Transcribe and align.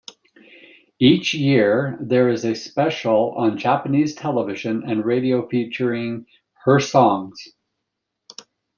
Each 0.97 1.35
year 1.35 1.95
there 2.01 2.27
is 2.29 2.43
a 2.43 2.55
special 2.55 3.35
on 3.37 3.59
Japanese 3.59 4.15
television 4.15 4.81
and 4.83 5.05
radio 5.05 5.47
featuring 5.47 6.25
her 6.65 6.79
songs. 6.79 7.49